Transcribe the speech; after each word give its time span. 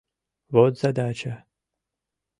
Вот 0.49 0.79
задача... 0.79 1.45